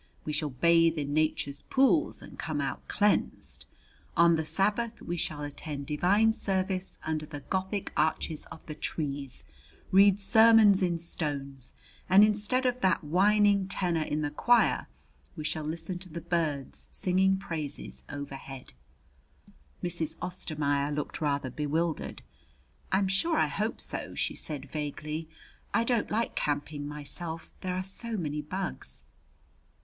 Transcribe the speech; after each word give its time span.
We 0.25 0.33
shall 0.33 0.49
bathe 0.49 0.97
in 0.97 1.13
Nature's 1.13 1.61
pools 1.61 2.23
and 2.23 2.39
come 2.39 2.59
out 2.59 2.87
cleansed. 2.87 3.65
On 4.17 4.35
the 4.35 4.43
Sabbath 4.43 4.99
we 4.99 5.15
shall 5.15 5.43
attend 5.43 5.85
divine 5.85 6.33
service 6.33 6.97
under 7.03 7.27
the 7.27 7.41
Gothic 7.41 7.91
arches 7.95 8.47
of 8.47 8.65
the 8.65 8.73
trees, 8.73 9.43
read 9.91 10.19
sermons 10.19 10.81
in 10.81 10.97
stones, 10.97 11.73
and 12.09 12.23
instead 12.23 12.65
of 12.65 12.81
that 12.81 13.03
whining 13.03 13.67
tenor 13.67 14.01
in 14.01 14.23
the 14.23 14.31
choir 14.31 14.87
we 15.35 15.43
shall 15.43 15.65
listen 15.65 15.99
to 15.99 16.09
the 16.09 16.19
birds 16.19 16.87
singing 16.91 17.37
praise, 17.37 18.01
overhead." 18.09 18.73
Mrs. 19.83 20.17
Ostermaier 20.19 20.91
looked 20.91 21.21
rather 21.21 21.51
bewildered. 21.51 22.23
"I'm 22.91 23.07
sure 23.07 23.37
I 23.37 23.45
hope 23.45 23.79
so," 23.79 24.15
she 24.15 24.33
said 24.35 24.67
vaguely. 24.67 25.29
"I 25.75 25.83
don't 25.83 26.09
like 26.09 26.33
camping 26.33 26.87
myself. 26.87 27.51
There 27.61 27.75
are 27.75 27.83
so 27.83 28.17
many 28.17 28.41
bugs." 28.41 29.03